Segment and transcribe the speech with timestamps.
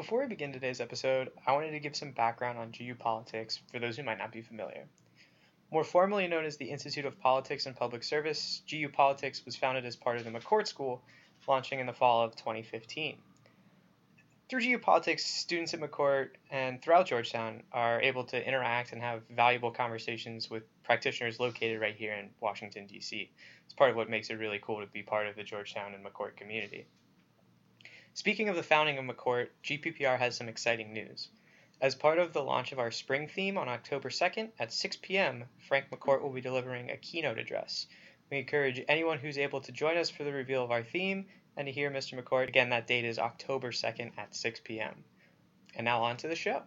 [0.00, 3.78] Before we begin today's episode, I wanted to give some background on GU Politics for
[3.78, 4.86] those who might not be familiar.
[5.70, 9.84] More formally known as the Institute of Politics and Public Service, GU Politics was founded
[9.84, 11.02] as part of the McCourt School,
[11.46, 13.18] launching in the fall of 2015.
[14.48, 19.20] Through GU Politics, students at McCourt and throughout Georgetown are able to interact and have
[19.28, 23.30] valuable conversations with practitioners located right here in Washington, D.C.
[23.66, 26.02] It's part of what makes it really cool to be part of the Georgetown and
[26.02, 26.86] McCourt community.
[28.12, 31.28] Speaking of the founding of McCourt, GPPR has some exciting news.
[31.80, 35.48] As part of the launch of our spring theme on October 2nd at 6 p.m.,
[35.68, 37.86] Frank McCourt will be delivering a keynote address.
[38.28, 41.66] We encourage anyone who's able to join us for the reveal of our theme and
[41.66, 42.20] to hear Mr.
[42.20, 42.48] McCourt.
[42.48, 45.04] Again, that date is October 2nd at 6 p.m.
[45.74, 46.64] And now on to the show.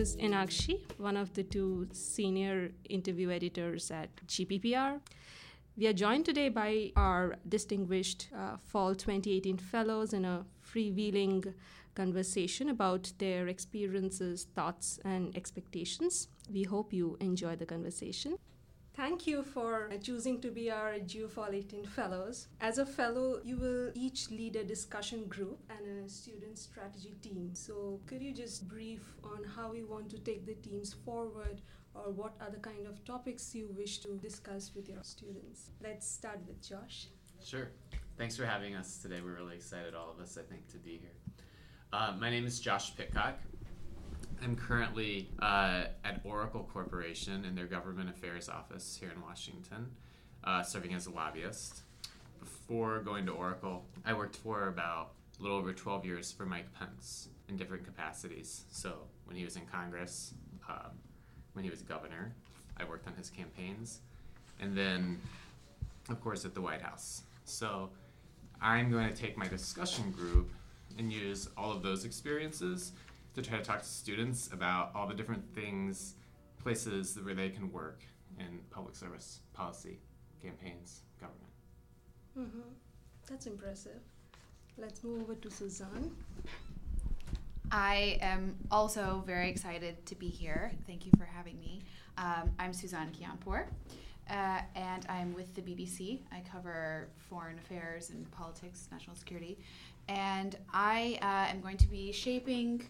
[0.00, 4.98] Is Enakshi, one of the two senior interview editors at GPPR.
[5.76, 11.52] We are joined today by our distinguished uh, Fall 2018 Fellows in a freewheeling
[11.94, 16.28] conversation about their experiences, thoughts, and expectations.
[16.50, 18.38] We hope you enjoy the conversation.
[18.94, 22.48] Thank you for choosing to be our 18 Fellows.
[22.60, 27.50] As a fellow, you will each lead a discussion group and a student strategy team.
[27.54, 31.60] So, could you just brief on how you want to take the teams forward
[31.94, 35.70] or what other kind of topics you wish to discuss with your students?
[35.80, 37.06] Let's start with Josh.
[37.42, 37.70] Sure.
[38.18, 39.20] Thanks for having us today.
[39.24, 41.16] We're really excited, all of us, I think, to be here.
[41.92, 43.34] Uh, my name is Josh Pitcock.
[44.42, 49.90] I'm currently uh, at Oracle Corporation in their government affairs office here in Washington,
[50.44, 51.82] uh, serving as a lobbyist.
[52.38, 56.72] Before going to Oracle, I worked for about a little over 12 years for Mike
[56.78, 58.64] Pence in different capacities.
[58.70, 58.94] So
[59.26, 60.32] when he was in Congress,
[60.68, 60.92] um,
[61.52, 62.32] when he was governor,
[62.78, 64.00] I worked on his campaigns,
[64.58, 65.20] and then,
[66.08, 67.24] of course, at the White House.
[67.44, 67.90] So
[68.62, 70.50] I'm going to take my discussion group
[70.96, 72.92] and use all of those experiences
[73.34, 76.14] to try to talk to students about all the different things,
[76.62, 78.02] places where they can work
[78.38, 80.00] in public service, policy,
[80.42, 81.52] campaigns, government.
[82.38, 82.68] Mm-hmm.
[83.28, 84.00] That's impressive.
[84.76, 86.10] Let's move over to Suzanne.
[87.72, 90.72] I am also very excited to be here.
[90.86, 91.82] Thank you for having me.
[92.18, 93.66] Um, I'm Suzanne Kianpour,
[94.28, 96.22] uh, and I'm with the BBC.
[96.32, 99.58] I cover foreign affairs and politics, national security,
[100.08, 102.82] and I uh, am going to be shaping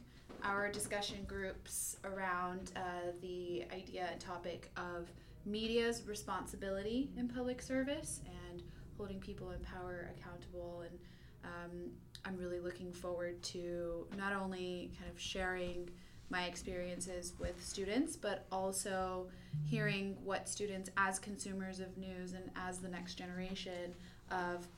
[0.45, 5.11] our discussion groups around uh, the idea and topic of
[5.47, 8.21] media's responsibility in public service
[8.51, 8.63] and
[8.97, 10.85] holding people in power accountable.
[10.89, 10.99] And
[11.45, 11.91] um,
[12.25, 15.89] I'm really looking forward to not only kind of sharing
[16.29, 19.27] my experiences with students, but also
[19.65, 23.95] hearing what students, as consumers of news and as the next generation
[24.31, 24.69] of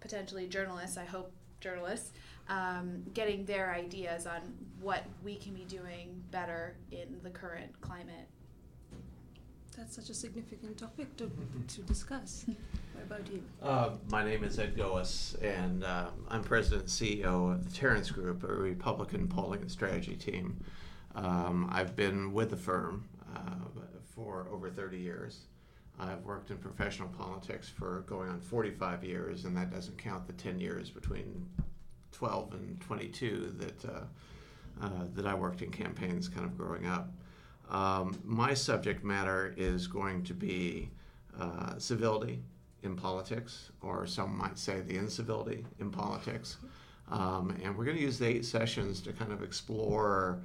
[0.00, 2.12] potentially journalists, I hope journalists,
[2.48, 4.40] um, getting their ideas on
[4.80, 8.28] what we can be doing better in the current climate.
[9.76, 11.30] That's such a significant topic to,
[11.68, 12.46] to discuss.
[12.96, 13.42] What about you?
[13.62, 18.10] Uh, my name is Ed Goeas, and uh, I'm president and CEO of the Tarrance
[18.10, 20.64] Group, a Republican polling and strategy team.
[21.14, 23.04] Um, I've been with the firm
[23.36, 23.40] uh,
[24.14, 25.40] for over 30 years.
[25.98, 30.32] I've worked in professional politics for going on 45 years, and that doesn't count the
[30.34, 31.46] 10 years between
[32.12, 34.00] 12 and 22 that uh,
[34.82, 37.10] uh, that I worked in campaigns kind of growing up.
[37.70, 40.90] Um, my subject matter is going to be
[41.40, 42.42] uh, civility
[42.82, 46.58] in politics, or some might say the incivility in politics.
[47.10, 50.40] Um, and we're going to use the eight sessions to kind of explore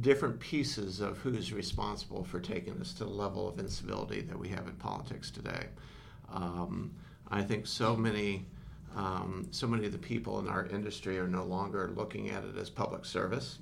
[0.00, 4.48] different pieces of who's responsible for taking us to the level of incivility that we
[4.48, 5.66] have in politics today.
[6.32, 6.92] Um,
[7.30, 8.46] I think so many
[8.96, 12.56] um, so many of the people in our industry are no longer looking at it
[12.56, 13.58] as public service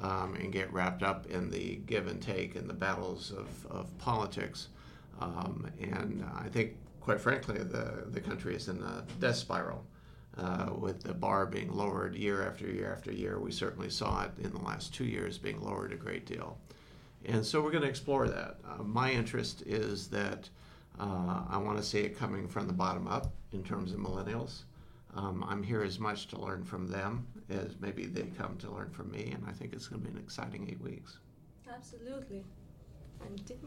[0.00, 3.96] um, and get wrapped up in the give and take and the battles of, of
[3.98, 4.68] politics.
[5.20, 9.84] Um, and I think, quite frankly, the, the country is in a death spiral.
[10.38, 14.30] Uh, with the bar being lowered year after year after year, we certainly saw it
[14.40, 16.56] in the last two years being lowered a great deal.
[17.24, 18.58] And so we're going to explore that.
[18.64, 20.48] Uh, my interest is that
[21.00, 24.62] uh, I want to see it coming from the bottom up in terms of millennials.
[25.16, 28.90] Um, I'm here as much to learn from them as maybe they come to learn
[28.90, 31.18] from me, and I think it's going to be an exciting eight weeks.
[31.68, 32.44] Absolutely.
[33.26, 33.58] And Tim?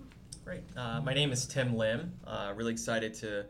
[0.45, 0.63] Great.
[0.77, 2.13] Uh, my name is Tim Lim.
[2.25, 3.45] Uh, really excited to,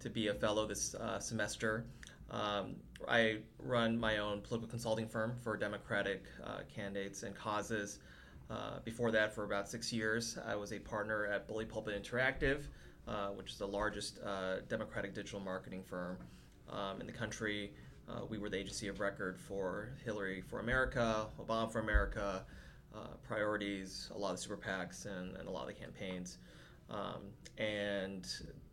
[0.00, 1.84] to be a fellow this uh, semester.
[2.32, 2.76] Um,
[3.08, 7.98] I run my own political consulting firm for Democratic uh, candidates and causes.
[8.50, 12.62] Uh, before that, for about six years, I was a partner at Bully Pulpit Interactive,
[13.06, 14.20] uh, which is the largest
[14.68, 16.16] Democratic digital marketing firm
[16.70, 17.72] um, in the country.
[18.28, 22.44] we were the agency of record for Hillary for America, Obama for America,
[22.94, 26.38] uh, priorities, a lot of super PACs, and, and a lot of the campaigns.
[26.90, 27.22] Um,
[27.56, 28.26] and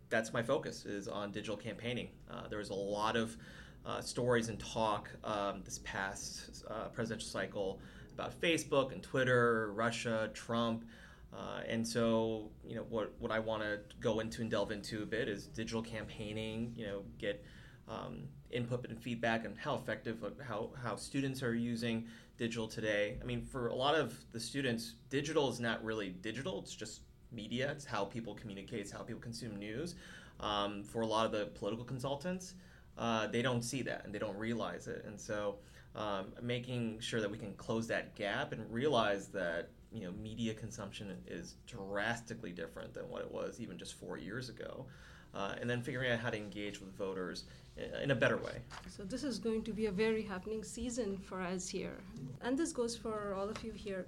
[0.10, 2.10] that's my focus is on digital campaigning.
[2.30, 3.38] Uh, there was a lot of
[3.86, 7.80] uh, stories and talk um, this past uh, presidential cycle
[8.14, 10.86] about Facebook and Twitter, Russia, Trump.
[11.32, 15.04] Uh, and so, you know, what, what I want to go into and delve into
[15.04, 17.44] a bit is digital campaigning, you know, get
[17.88, 22.08] um, input and feedback on how effective, how, how students are using
[22.38, 23.18] digital today.
[23.22, 27.02] I mean, for a lot of the students, digital is not really digital, it's just
[27.32, 29.96] media, it's how people communicate, it's how people consume news.
[30.40, 32.54] Um, for a lot of the political consultants,
[32.98, 35.04] uh, they don't see that and they don't realize it.
[35.06, 35.58] And so,
[35.96, 40.54] um, making sure that we can close that gap and realize that you know media
[40.54, 44.86] consumption is drastically different than what it was even just four years ago,
[45.34, 47.46] uh, and then figuring out how to engage with voters
[48.04, 48.62] in a better way.
[48.88, 51.98] So this is going to be a very happening season for us here.
[52.42, 54.06] And this goes for all of you here.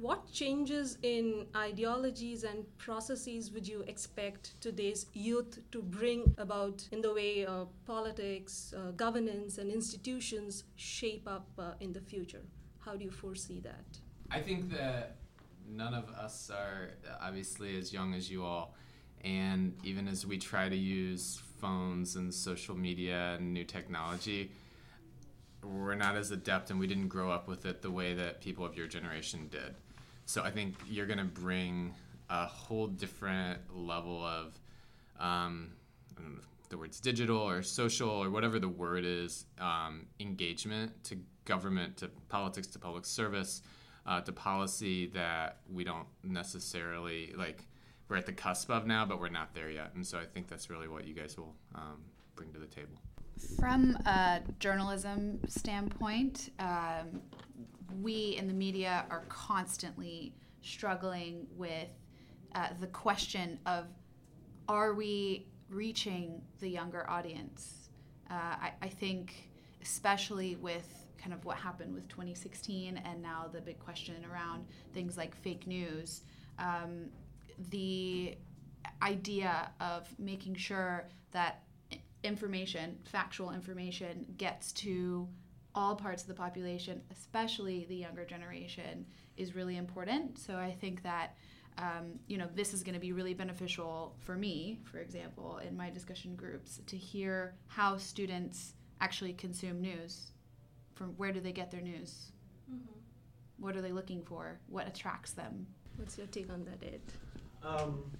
[0.00, 7.00] What changes in ideologies and processes would you expect today's youth to bring about in
[7.00, 12.42] the way uh, politics, uh, governance, and institutions shape up uh, in the future?
[12.78, 13.98] How do you foresee that?
[14.30, 15.16] I think that
[15.68, 16.90] none of us are
[17.20, 18.76] obviously as young as you all.
[19.24, 24.52] And even as we try to use phones and social media and new technology,
[25.64, 28.64] we're not as adept and we didn't grow up with it the way that people
[28.64, 29.74] of your generation did.
[30.28, 31.94] So I think you're going to bring
[32.28, 34.60] a whole different level of
[35.18, 35.70] um,
[36.68, 42.10] the words digital or social or whatever the word is um, engagement to government, to
[42.28, 43.62] politics, to public service,
[44.04, 47.66] uh, to policy that we don't necessarily like
[48.10, 49.92] we're at the cusp of now, but we're not there yet.
[49.94, 52.04] And so I think that's really what you guys will um,
[52.36, 53.00] bring to the table.
[53.58, 57.22] From a journalism standpoint, um,
[58.02, 61.88] we in the media are constantly struggling with
[62.54, 63.86] uh, the question of
[64.68, 67.88] are we reaching the younger audience?
[68.30, 69.50] Uh, I, I think,
[69.82, 75.16] especially with kind of what happened with 2016 and now the big question around things
[75.16, 76.22] like fake news.
[76.58, 77.06] Um,
[77.70, 78.36] the
[79.02, 81.62] idea of making sure that
[82.22, 85.28] information, factual information, gets to
[85.78, 90.36] all parts of the population, especially the younger generation, is really important.
[90.36, 91.36] So I think that
[91.78, 95.76] um, you know this is going to be really beneficial for me, for example, in
[95.76, 100.32] my discussion groups, to hear how students actually consume news.
[100.96, 102.32] From where do they get their news?
[102.68, 102.98] Mm-hmm.
[103.60, 104.58] What are they looking for?
[104.66, 105.64] What attracts them?
[105.94, 107.00] What's your take on that, Ed?
[107.62, 108.10] Um,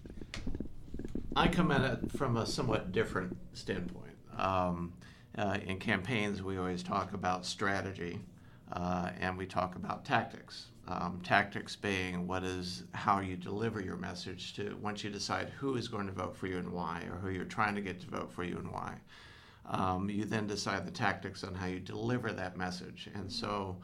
[1.34, 4.16] I come at it from a somewhat different standpoint.
[4.36, 4.92] Um,
[5.38, 8.18] uh, in campaigns, we always talk about strategy
[8.72, 10.66] uh, and we talk about tactics.
[10.88, 15.76] Um, tactics being what is how you deliver your message to once you decide who
[15.76, 18.06] is going to vote for you and why, or who you're trying to get to
[18.06, 18.94] vote for you and why.
[19.66, 23.08] Um, you then decide the tactics on how you deliver that message.
[23.14, 23.76] And so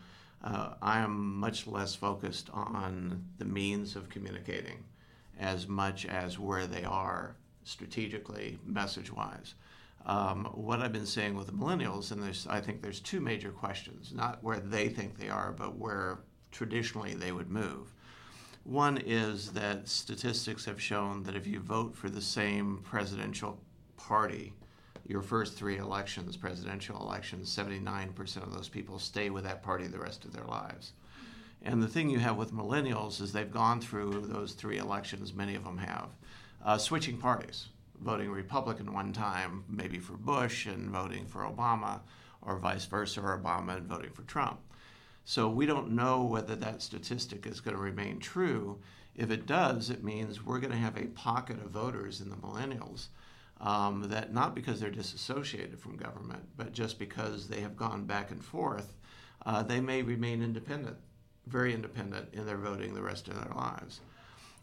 [0.43, 4.83] uh, I am much less focused on the means of communicating
[5.39, 9.55] as much as where they are strategically, message wise.
[10.07, 13.51] Um, what I've been saying with the millennials, and there's, I think there's two major
[13.51, 16.19] questions, not where they think they are, but where
[16.51, 17.93] traditionally they would move.
[18.65, 23.61] One is that statistics have shown that if you vote for the same presidential
[23.97, 24.53] party,
[25.07, 29.99] your first three elections, presidential elections, 79% of those people stay with that party the
[29.99, 30.93] rest of their lives.
[31.63, 35.55] And the thing you have with millennials is they've gone through those three elections, many
[35.55, 36.09] of them have,
[36.65, 37.69] uh, switching parties,
[38.01, 42.01] voting Republican one time, maybe for Bush, and voting for Obama,
[42.43, 44.61] or vice versa, or Obama and voting for Trump.
[45.25, 48.79] So we don't know whether that statistic is going to remain true.
[49.17, 52.37] If it does, it means we're going to have a pocket of voters in the
[52.37, 53.07] millennials
[53.61, 58.31] um, that not because they're disassociated from government, but just because they have gone back
[58.31, 58.93] and forth,
[59.47, 60.97] uh, they may remain independent
[61.47, 64.01] very independent in their voting the rest of their lives.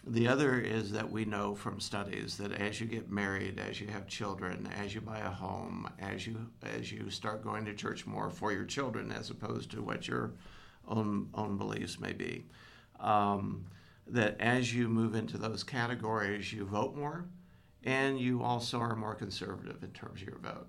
[0.04, 3.88] The other is that we know from studies that as you get married, as you
[3.88, 8.08] have children, as you buy a home, as you as you start going to church
[8.08, 10.34] more for your children as opposed to what your
[10.88, 12.46] own own beliefs may be,
[13.00, 13.66] um,
[14.08, 17.26] that as you move into those categories, you vote more
[17.84, 20.68] and you also are more conservative in terms of your vote.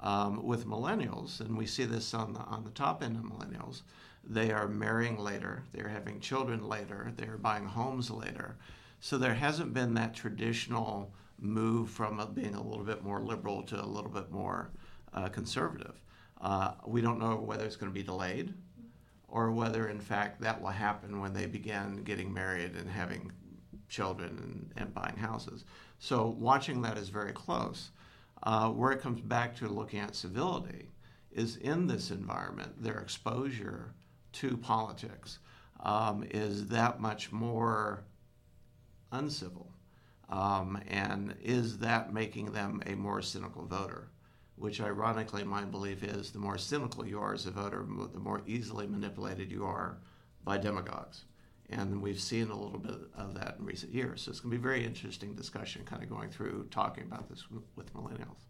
[0.00, 3.82] Um, with millennials, and we see this on the, on the top end of millennials,
[4.24, 8.56] they are marrying later, they're having children later, they're buying homes later.
[9.00, 13.82] So there hasn't been that traditional move from being a little bit more liberal to
[13.82, 14.70] a little bit more
[15.12, 16.00] uh, conservative.
[16.40, 18.54] Uh, we don't know whether it's going to be delayed
[19.28, 23.32] or whether, in fact, that will happen when they begin getting married and having
[23.88, 25.64] children and, and buying houses.
[25.98, 27.90] So, watching that is very close.
[28.44, 30.90] Uh, where it comes back to looking at civility
[31.30, 33.94] is in this environment, their exposure
[34.32, 35.38] to politics
[35.80, 38.04] um, is that much more
[39.10, 39.68] uncivil.
[40.28, 44.08] Um, and is that making them a more cynical voter?
[44.56, 48.42] Which, ironically, my belief is the more cynical you are as a voter, the more
[48.46, 49.98] easily manipulated you are
[50.44, 51.24] by demagogues.
[51.70, 54.22] And we've seen a little bit of that in recent years.
[54.22, 57.28] So it's going to be a very interesting discussion, kind of going through talking about
[57.28, 57.44] this
[57.76, 58.44] with millennials.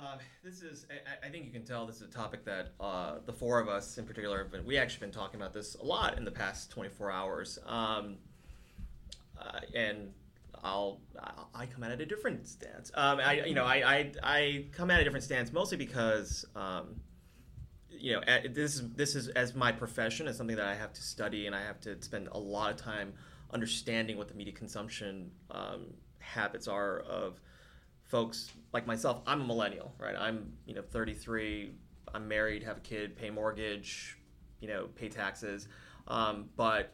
[0.00, 3.16] Uh, this is, I, I, think you can tell this is a topic that uh,
[3.26, 5.84] the four of us in particular have been, we actually been talking about this a
[5.84, 7.58] lot in the past 24 hours.
[7.66, 8.16] Um,
[9.38, 10.12] uh, and
[10.62, 11.00] I'll
[11.54, 12.90] I come at it a different stance.
[12.94, 17.00] Um, I you know I, I, I come at a different stance mostly because um,
[17.88, 21.02] you know this is this is as my profession is something that I have to
[21.02, 23.14] study and I have to spend a lot of time
[23.52, 25.86] understanding what the media consumption um,
[26.18, 27.40] habits are of
[28.10, 29.22] folks like myself.
[29.26, 30.16] I'm a millennial, right?
[30.18, 31.72] I'm you know 33.
[32.12, 34.18] I'm married, have a kid, pay mortgage,
[34.60, 35.68] you know, pay taxes,
[36.08, 36.92] um, but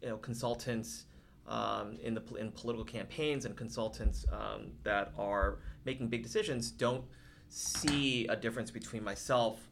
[0.00, 1.06] you know consultants
[1.48, 7.04] um, in the in political campaigns and consultants um, that are making big decisions don't
[7.48, 9.68] see a difference between myself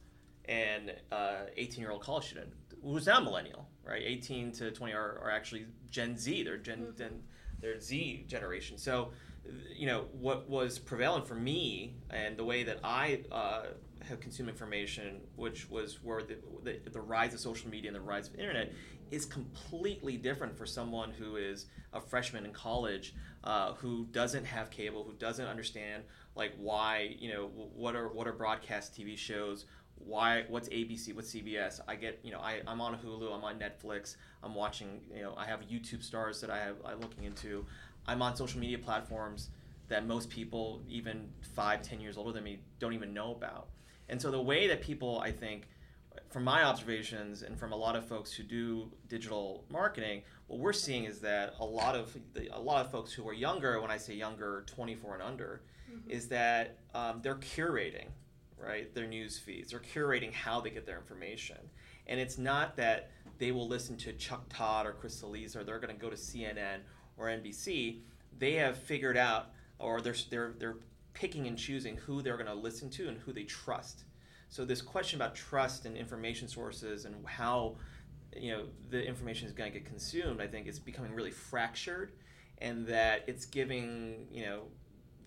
[0.46, 4.02] and uh, 18 year old college student who's now millennial, right?
[4.04, 6.42] 18 to 20 are, are actually Gen Z.
[6.42, 6.96] They're Gen, mm-hmm.
[6.96, 7.22] Gen
[7.60, 8.78] they're Z generation.
[8.78, 9.12] So,
[9.76, 13.62] you know, what was prevalent for me and the way that I uh,
[14.08, 18.00] have consumed information, which was where the, the, the rise of social media and the
[18.00, 18.72] rise of the internet,
[19.10, 24.70] is completely different for someone who is a freshman in college uh, who doesn't have
[24.70, 26.04] cable, who doesn't understand
[26.36, 29.66] like why you know what are what are broadcast TV shows,
[29.96, 31.80] why what's ABC, what's CBS.
[31.88, 35.34] I get you know I I'm on Hulu, I'm on Netflix, I'm watching you know
[35.36, 37.66] I have YouTube stars that I have I'm looking into.
[38.06, 39.50] I'm on social media platforms
[39.88, 43.68] that most people, even five, ten years older than me, don't even know about.
[44.08, 45.68] And so the way that people, I think,
[46.30, 50.72] from my observations and from a lot of folks who do digital marketing, what we're
[50.72, 53.90] seeing is that a lot of the, a lot of folks who are younger, when
[53.90, 56.10] I say younger, 24 and under, mm-hmm.
[56.10, 58.06] is that um, they're curating,
[58.58, 59.70] right, their news feeds.
[59.70, 61.58] They're curating how they get their information,
[62.06, 65.80] and it's not that they will listen to Chuck Todd or Chris Cillizza or they're
[65.80, 66.80] going to go to CNN
[67.20, 68.00] or NBC.
[68.38, 70.76] They have figured out, or they're they're they're
[71.12, 74.04] picking and choosing who they're going to listen to and who they trust
[74.50, 77.76] so this question about trust and information sources and how
[78.36, 82.12] you know the information is going to get consumed, I think is becoming really fractured,
[82.58, 84.62] and that it's giving you know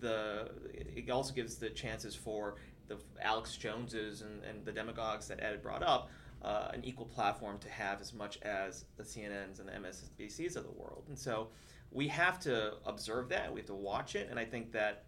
[0.00, 5.42] the it also gives the chances for the Alex Joneses and, and the demagogues that
[5.42, 6.10] Ed brought up
[6.42, 10.64] uh, an equal platform to have as much as the CNNs and the MSNBCs of
[10.64, 11.04] the world.
[11.08, 11.48] And so
[11.94, 15.04] we have to observe that, we have to watch it, and I think that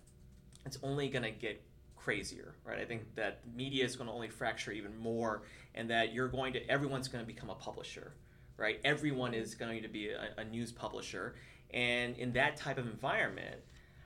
[0.65, 1.63] it's only going to get
[1.97, 2.79] crazier, right?
[2.79, 5.43] I think that media is going to only fracture even more,
[5.75, 8.15] and that you're going to everyone's going to become a publisher,
[8.57, 8.81] right?
[8.85, 11.35] Everyone is going to be a, a news publisher,
[11.75, 13.57] and in that type of environment,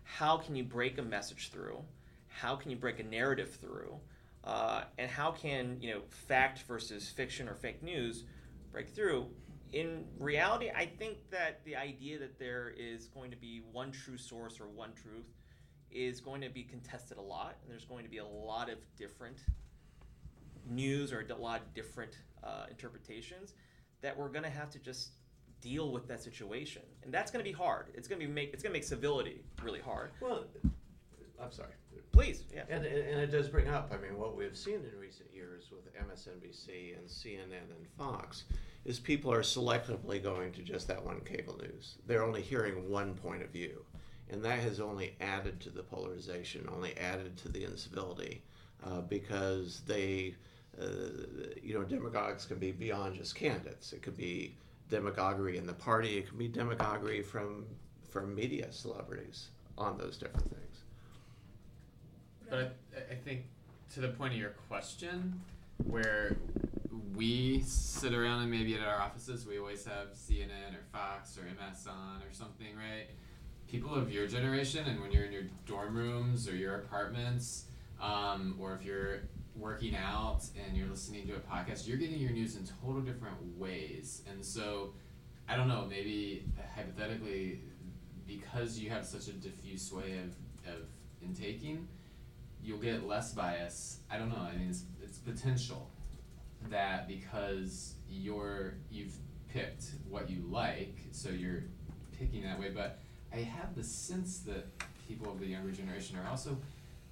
[0.02, 1.84] how can you break a message through?
[2.28, 3.94] How can you break a narrative through?
[4.42, 8.25] Uh, and how can you know fact versus fiction or fake news
[8.72, 9.26] break through?
[9.72, 14.18] In reality, I think that the idea that there is going to be one true
[14.18, 15.26] source or one truth
[15.90, 18.78] is going to be contested a lot, and there's going to be a lot of
[18.96, 19.38] different
[20.68, 23.54] news or a lot of different uh, interpretations
[24.02, 25.10] that we're going to have to just
[25.60, 27.86] deal with that situation, and that's going to be hard.
[27.94, 30.10] It's going to be make it's going to make civility really hard.
[30.20, 30.44] Well,
[31.42, 31.72] I'm sorry.
[32.12, 32.62] Please, yeah.
[32.68, 35.94] And, and it does bring up, I mean, what we've seen in recent years with
[35.94, 38.44] MSNBC and CNN and Fox
[38.84, 41.96] is people are selectively going to just that one cable news.
[42.06, 43.84] They're only hearing one point of view
[44.30, 48.42] and that has only added to the polarization, only added to the incivility,
[48.84, 50.34] uh, because they,
[50.80, 50.84] uh,
[51.62, 53.92] you know, demagogues can be beyond just candidates.
[53.92, 54.56] It could be
[54.88, 56.18] demagoguery in the party.
[56.18, 57.66] It can be demagoguery from
[58.08, 60.78] from media celebrities on those different things.
[62.49, 63.42] But I, I think
[63.94, 65.40] to the point of your question,
[65.87, 66.37] where
[67.14, 71.42] we sit around and maybe at our offices we always have CNN or Fox or
[71.42, 73.09] MS on or something, right?
[73.69, 77.66] People of your generation, and when you're in your dorm rooms or your apartments,
[78.00, 79.21] um, or if you're
[79.54, 83.37] working out and you're listening to a podcast, you're getting your news in total different
[83.57, 84.23] ways.
[84.28, 84.95] And so,
[85.49, 87.61] I don't know, maybe hypothetically,
[88.26, 90.88] because you have such a diffuse way of, of
[91.23, 91.87] intaking,
[92.62, 94.00] you'll get less bias.
[94.11, 94.40] I don't know.
[94.40, 95.90] I mean, it's, it's potential
[96.69, 99.14] that because you're you've
[99.52, 101.64] picked what you like, so you're
[102.19, 102.71] picking that way.
[102.71, 103.00] But
[103.33, 104.67] I have the sense that
[105.09, 106.59] people of the younger generation are also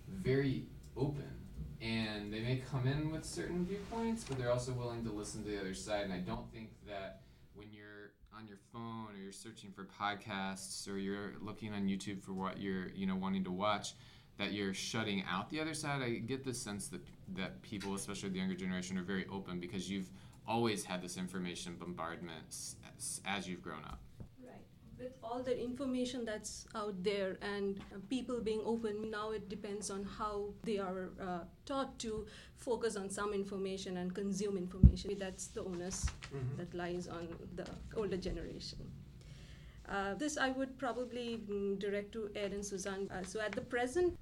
[0.09, 1.39] very open
[1.81, 5.51] and they may come in with certain viewpoints, but they're also willing to listen to
[5.51, 6.05] the other side.
[6.05, 7.21] And I don't think that
[7.55, 12.23] when you're on your phone or you're searching for podcasts or you're looking on YouTube
[12.23, 13.95] for what you're you know wanting to watch,
[14.39, 16.01] that you're shutting out the other side.
[16.01, 17.03] I get the sense that
[17.35, 20.11] that people, especially the younger generation, are very open because you've
[20.47, 24.01] always had this information bombardment as, as you've grown up
[24.43, 24.65] Right.
[24.99, 29.91] with all the information that's out there and uh, people being open, now it depends
[29.91, 32.25] on how they are uh, taught to
[32.57, 35.15] focus on some information and consume information.
[35.19, 36.57] That's the onus mm-hmm.
[36.57, 38.79] that lies on the older generation.
[39.89, 43.09] Uh, this I would probably mm, direct to Ed and Suzanne.
[43.11, 44.19] Uh, so at the present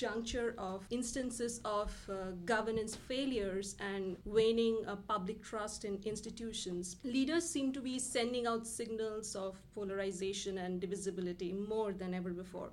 [0.00, 7.48] juncture of instances of uh, governance failures and waning uh, public trust in institutions, leaders
[7.48, 12.70] seem to be sending out signals of polarization and divisibility more than ever before.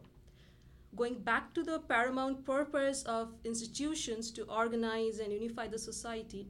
[0.95, 6.47] Going back to the paramount purpose of institutions to organize and unify the society,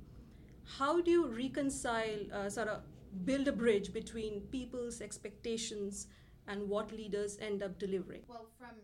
[0.77, 2.81] how do you reconcile, uh, sort of
[3.25, 6.07] build a bridge between people's expectations
[6.47, 8.21] and what leaders end up delivering?
[8.27, 8.75] Well, from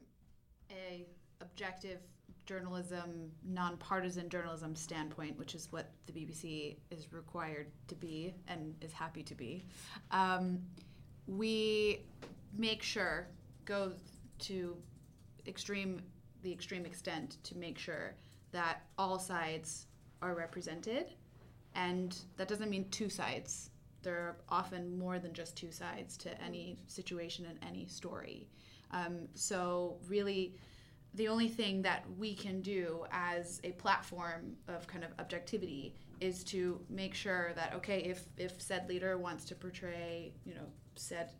[0.71, 1.05] a
[1.43, 2.00] objective
[2.45, 8.91] journalism, nonpartisan journalism standpoint, which is what the BBC is required to be and is
[8.91, 9.65] happy to be,
[10.12, 10.59] um,
[11.27, 12.05] we
[12.57, 13.27] make sure
[13.65, 13.93] go
[14.39, 14.75] to
[15.47, 16.01] extreme
[16.41, 18.15] the extreme extent to make sure
[18.51, 19.87] that all sides
[20.22, 21.13] are represented,
[21.74, 23.70] and that doesn't mean two sides.
[24.01, 28.50] There are often more than just two sides to any situation and any story.
[28.91, 30.55] Um, so really
[31.15, 36.43] the only thing that we can do as a platform of kind of objectivity is
[36.43, 41.31] to make sure that okay if if said leader wants to portray you know said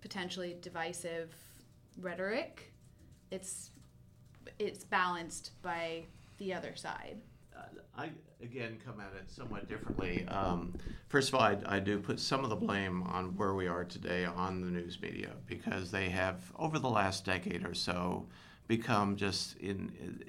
[0.00, 1.34] potentially divisive
[2.00, 2.72] rhetoric
[3.30, 3.70] it's
[4.58, 6.04] it's balanced by
[6.38, 7.20] the other side
[7.96, 8.10] I
[8.42, 10.26] again come at it somewhat differently.
[10.28, 10.74] Um,
[11.08, 13.84] first of all, I, I, do put some of the blame on where we are
[13.84, 18.26] today on the news media because they have, over the last decade or so,
[18.76, 20.24] become just in, in,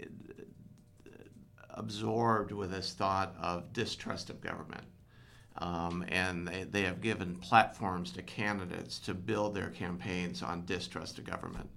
[1.69, 4.84] absorbed with this thought of distrust of government.
[5.60, 11.19] Um, and they, they have given platforms to candidates to build their campaigns on distrust
[11.19, 11.69] of government.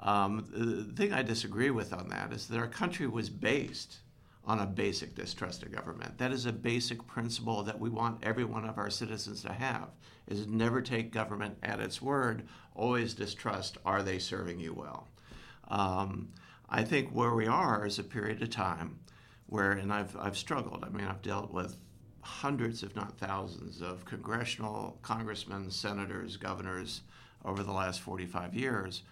[0.00, 3.96] Um, the thing I disagree with on that is that our country was based
[4.44, 6.18] on a basic distrust of government.
[6.18, 9.88] That is a basic principle that we want every one of our citizens to have
[10.28, 15.08] is never take government at its word, always distrust are they serving you well.
[15.68, 16.28] Um,
[16.68, 18.98] I think where we are is a period of time
[19.46, 20.84] where, and I've, I've struggled.
[20.84, 21.76] I mean, I've dealt with
[22.20, 27.02] hundreds, if not thousands, of congressional congressmen, senators, governors
[27.44, 29.02] over the last 45 years.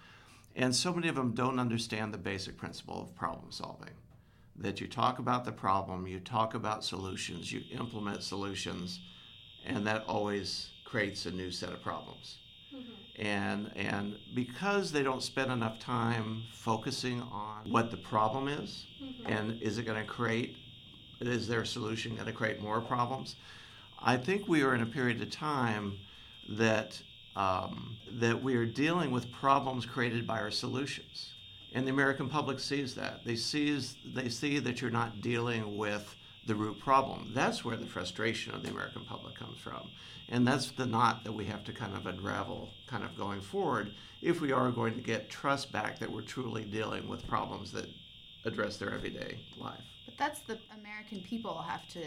[0.56, 3.90] And so many of them don't understand the basic principle of problem solving.
[4.56, 9.00] That you talk about the problem, you talk about solutions, you implement solutions,
[9.64, 12.38] and that always creates a new set of problems.
[13.16, 19.26] And, and because they don't spend enough time focusing on what the problem is mm-hmm.
[19.26, 20.56] and is it going to create,
[21.20, 23.36] is their solution going to create more problems?
[24.02, 25.98] I think we are in a period of time
[26.48, 27.00] that,
[27.36, 31.34] um, that we are dealing with problems created by our solutions.
[31.72, 33.24] And the American public sees that.
[33.24, 37.30] They, sees, they see that you're not dealing with the root problem.
[37.34, 39.90] That's where the frustration of the American public comes from.
[40.28, 43.94] And that's the knot that we have to kind of unravel kind of going forward
[44.22, 47.88] if we are going to get trust back that we're truly dealing with problems that
[48.44, 49.80] address their everyday life.
[50.06, 52.00] But that's the American people have to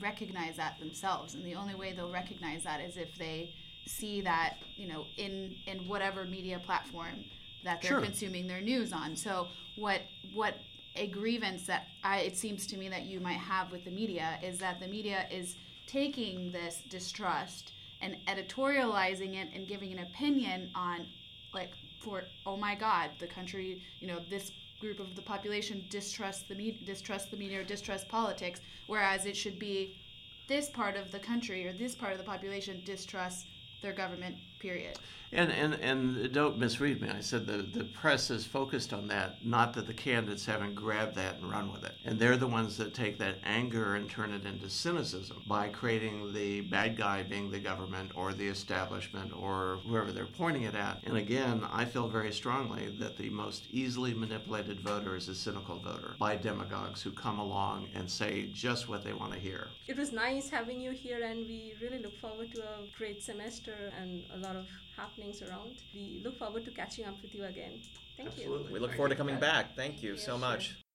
[0.00, 1.34] recognize that themselves.
[1.34, 3.54] And the only way they'll recognize that is if they
[3.86, 7.24] see that, you know, in in whatever media platform
[7.64, 8.00] that they're sure.
[8.00, 9.16] consuming their news on.
[9.16, 10.02] So what
[10.32, 10.56] what
[10.96, 14.38] a grievance that I, it seems to me that you might have with the media
[14.42, 20.70] is that the media is taking this distrust and editorializing it and giving an opinion
[20.74, 21.06] on
[21.54, 26.42] like for oh my god the country you know this group of the population distrusts
[26.42, 29.96] the media distrust the media or distrust politics whereas it should be
[30.48, 33.46] this part of the country or this part of the population distrusts
[33.80, 34.36] their government.
[34.62, 34.96] Period.
[35.34, 37.08] And, and and don't misread me.
[37.08, 41.14] I said the, the press is focused on that, not that the candidates haven't grabbed
[41.14, 41.94] that and run with it.
[42.04, 46.34] And they're the ones that take that anger and turn it into cynicism by creating
[46.34, 51.00] the bad guy being the government or the establishment or whoever they're pointing it at.
[51.04, 55.78] And again, I feel very strongly that the most easily manipulated voter is a cynical
[55.78, 59.68] voter by demagogues who come along and say just what they want to hear.
[59.86, 63.90] It was nice having you here, and we really look forward to a great semester
[63.98, 65.76] and a lot of happenings around.
[65.94, 67.80] We look forward to catching up with you again.
[68.16, 68.66] Thank you.
[68.70, 69.74] We look Thank forward to coming back.
[69.76, 70.62] Thank you so much.
[70.68, 70.91] sure.